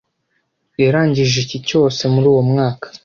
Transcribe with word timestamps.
Yarangije 0.83 1.35
icyi 1.43 1.57
cyose 1.67 2.01
muri 2.13 2.27
uwo 2.33 2.41
mwaka. 2.51 2.87